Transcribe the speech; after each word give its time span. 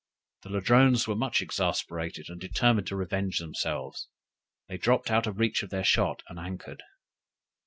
The 0.41 0.49
Ladrones 0.49 1.07
were 1.07 1.15
much 1.15 1.43
exasperated, 1.43 2.27
and 2.27 2.41
determined 2.41 2.87
to 2.87 2.95
revenge 2.95 3.37
themselves; 3.37 4.07
they 4.67 4.79
dropped 4.79 5.11
out 5.11 5.27
of 5.27 5.37
reach 5.37 5.61
of 5.61 5.69
their 5.69 5.83
shot, 5.83 6.23
and 6.27 6.39
anchored. 6.39 6.81